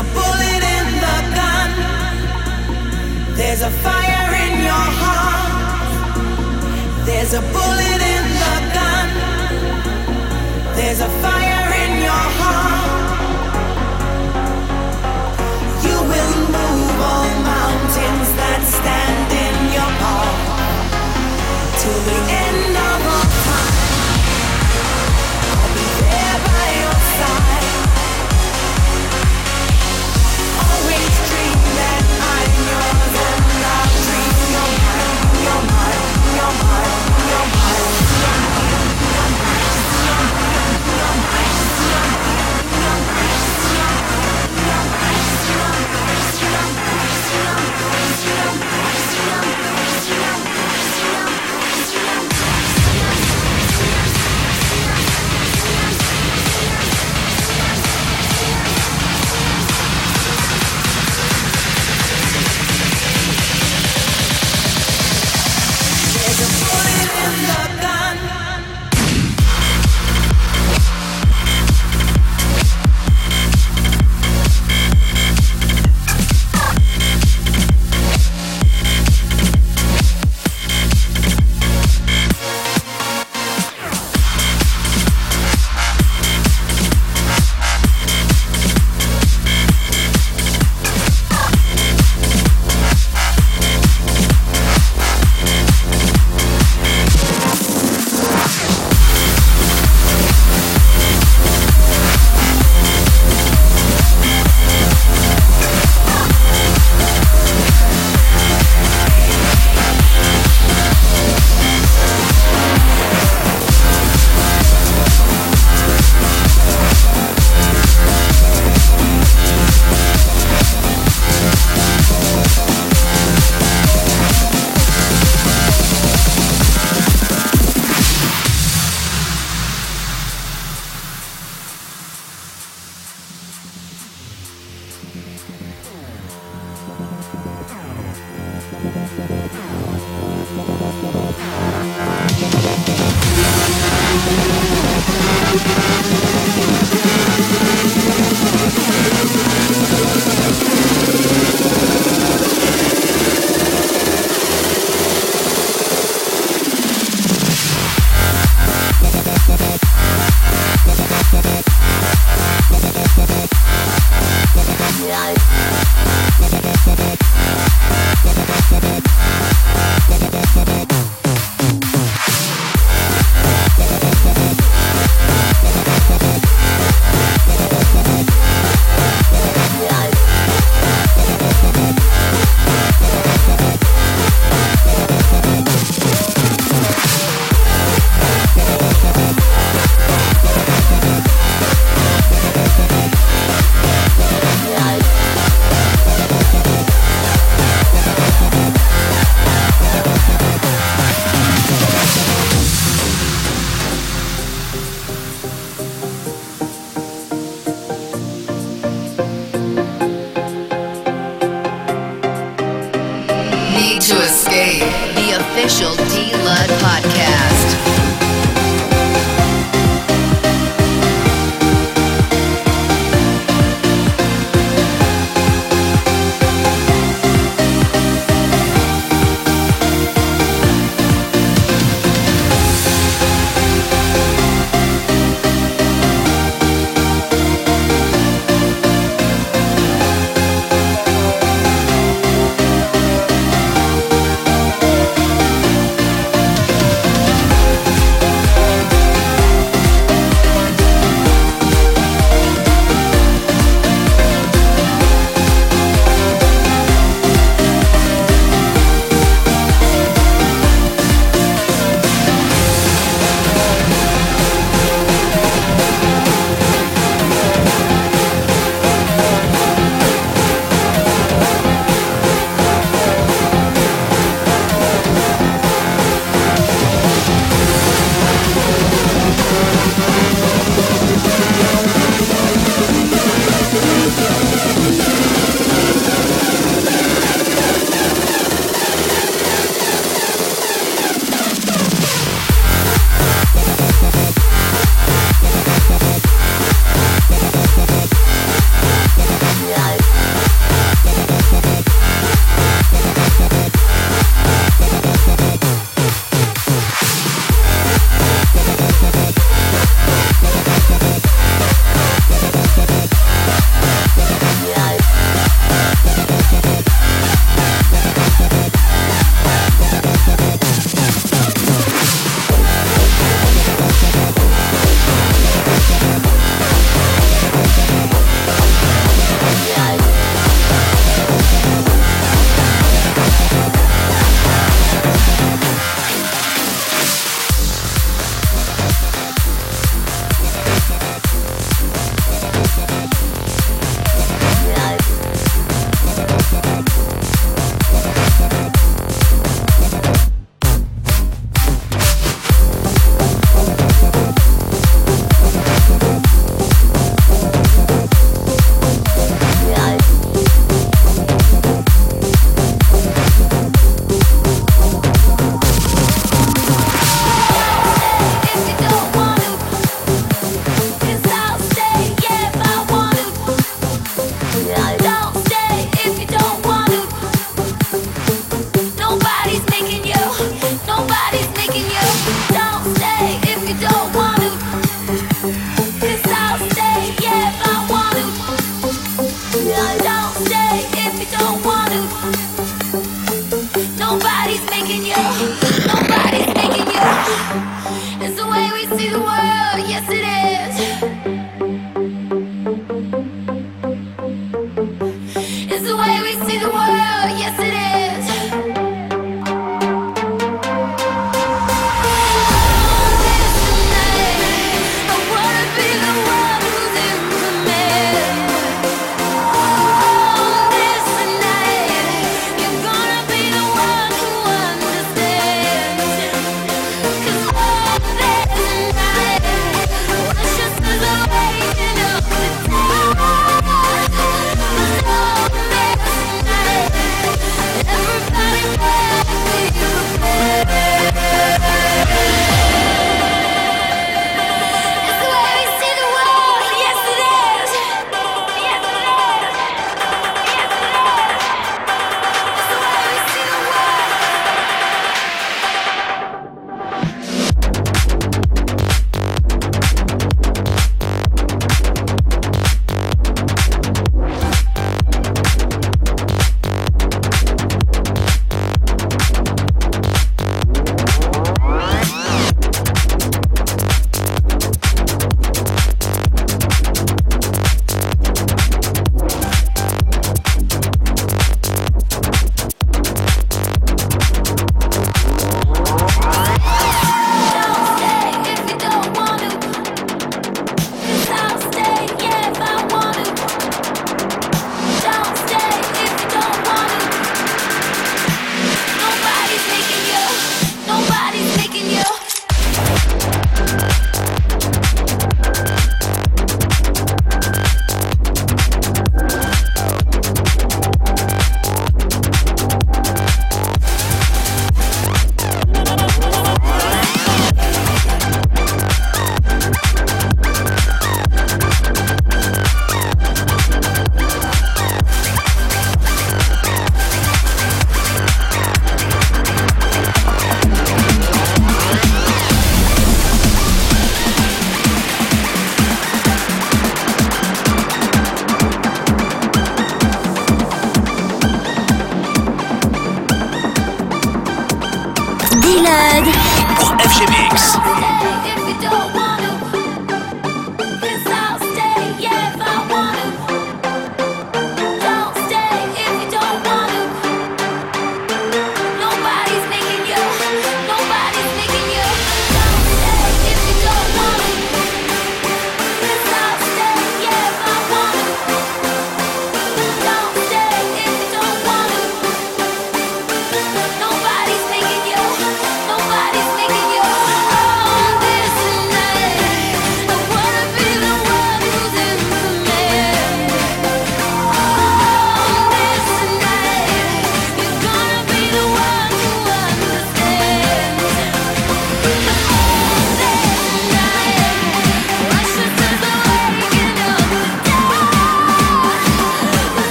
a 0.00 0.02
bullet 0.14 0.62
in 0.76 0.86
the 1.04 1.18
gun. 1.36 1.70
There's 3.36 3.62
a 3.62 3.70
fire 3.84 4.30
in 4.44 4.52
your 4.68 4.86
heart. 5.00 6.16
There's 7.04 7.34
a 7.34 7.42
bullet 7.54 8.00
in 8.14 8.24
the 8.44 8.56
gun. 8.76 9.08
There's 10.76 11.00
a 11.00 11.08
fire. 11.20 11.39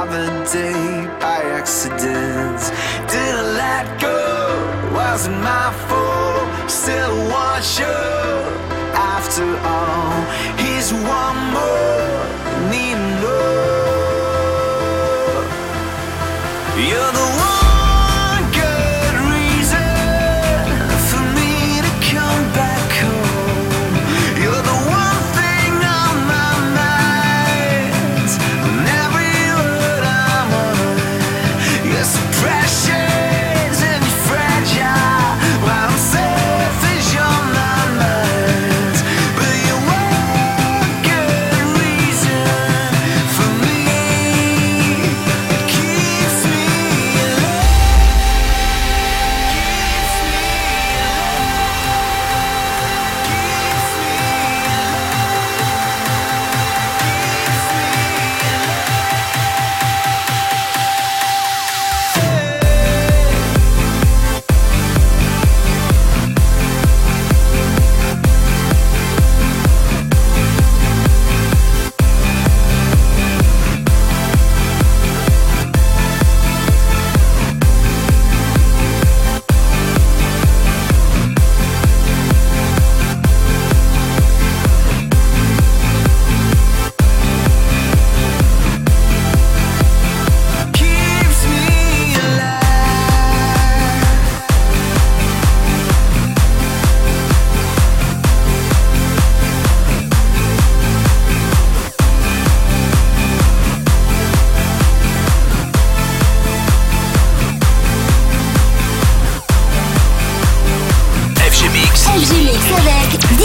Precious 0.00 1.84
and 1.84 2.58
fragile, 3.10 4.10
but 4.94 5.28
my 5.42 5.72
fault. 5.88 6.70
Still 6.70 7.30
as 7.32 7.78
you 7.78 7.98
after 8.94 9.48
all. 9.58 10.24
He's 10.56 10.92
one 10.92 11.38
more, 11.52 12.24
need 12.70 13.00
more. 13.20 13.60
You're 16.88 17.12
not 17.12 17.49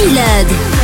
avec 0.08 0.75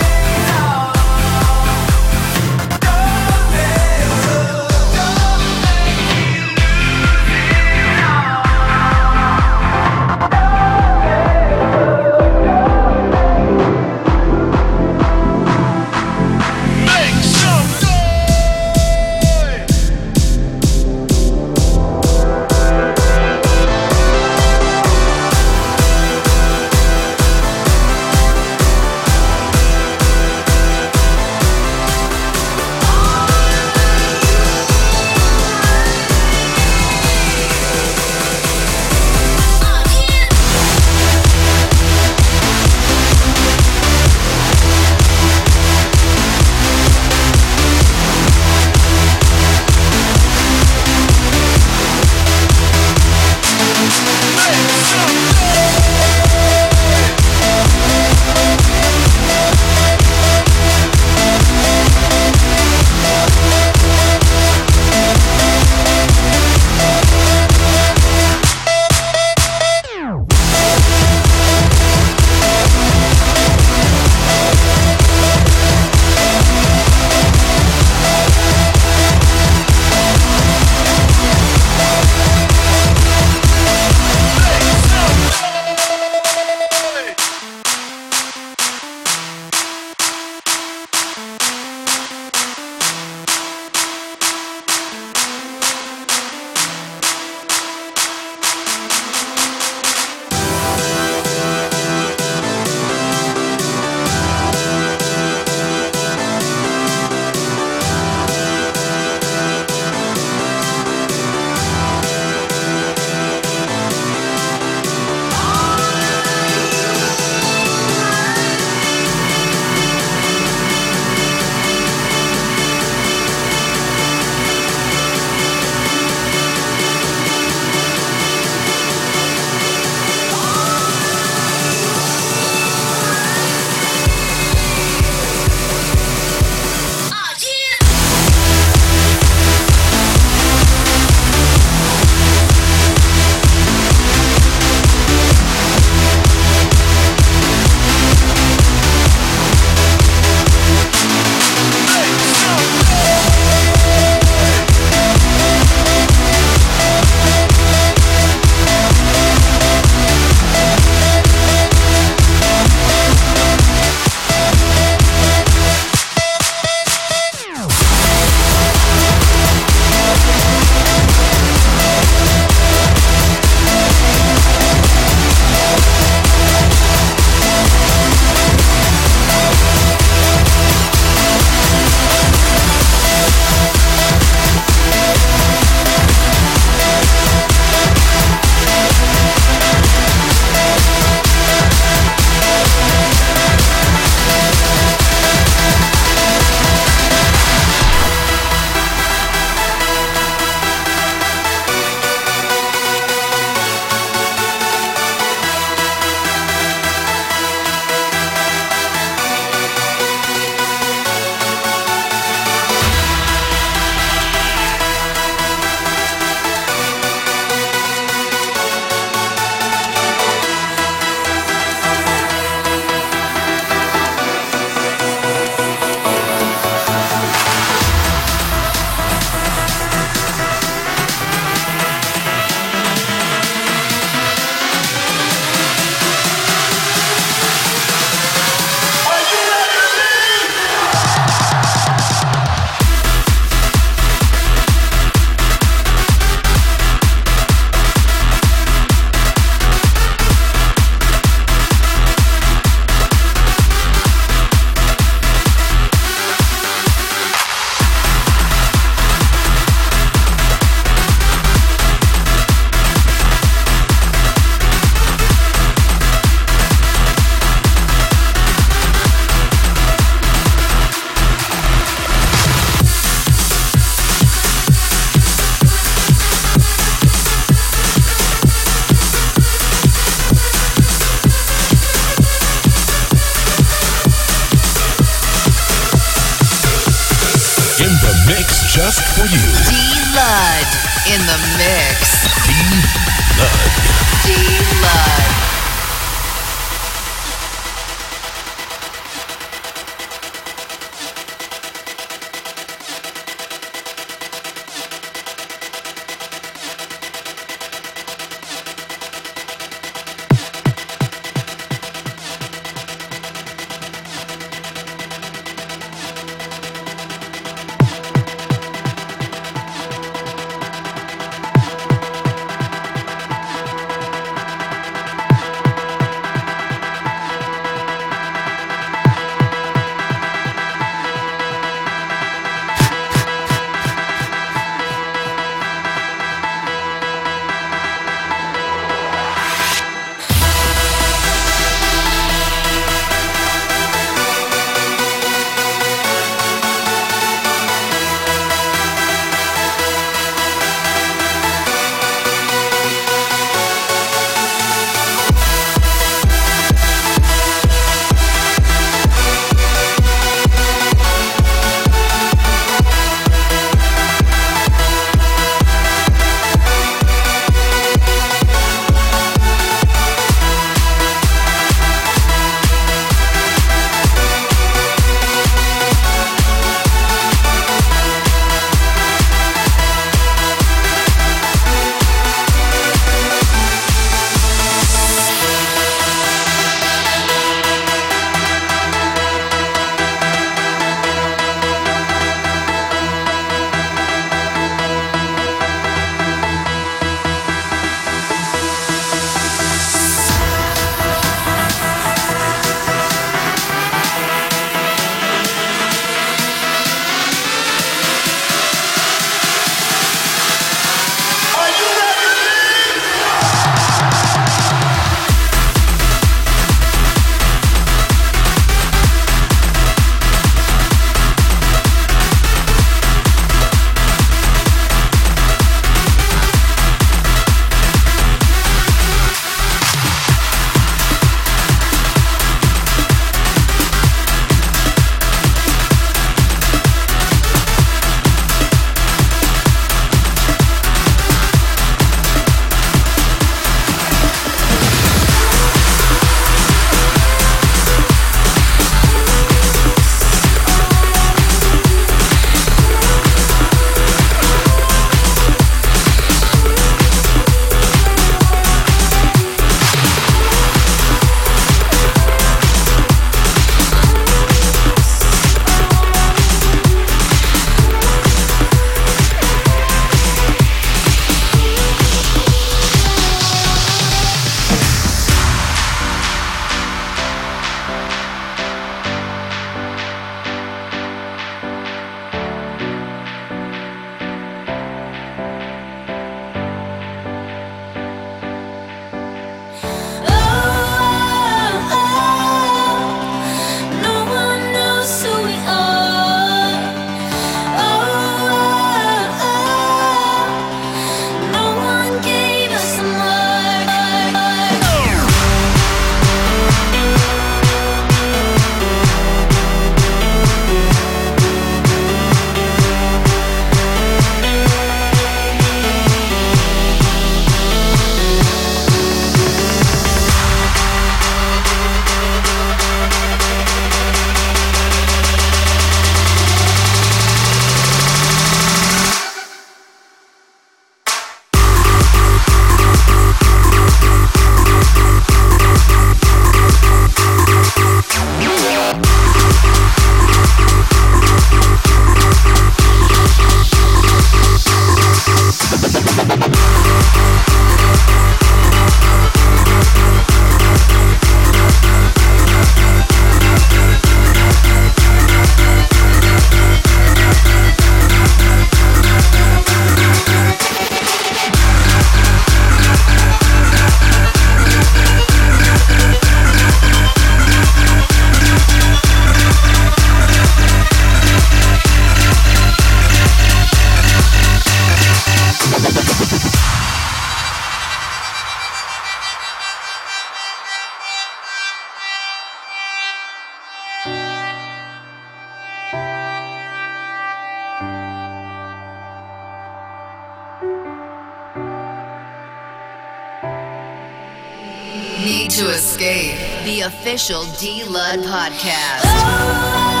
official 597.11 597.43
D 597.59 597.83
Lud 597.83 598.19
podcast. 598.23 599.03
No 599.03 600.00